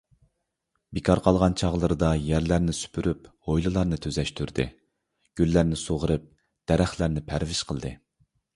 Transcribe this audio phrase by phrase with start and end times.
[0.97, 4.67] بىكار قالغان چاغلىرىدا يەرلەرنى سۈپۈرۈپ، ھويلىلارنى تۈزەشتۈردى.
[5.43, 6.27] گۈللەرنى سۇغىرىپ،
[6.73, 7.97] دەرەخلەرنى پەرۋىش قىلدى.